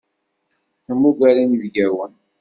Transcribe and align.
Temmuger 0.83 1.35
inebgawen. 1.43 2.13